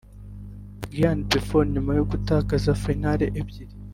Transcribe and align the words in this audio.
Gianluigi 0.95 1.29
Buffon 1.29 1.65
nyuma 1.73 1.91
yo 1.97 2.03
gutakaza 2.11 2.79
final 2.83 3.19
ebyri 3.39 3.65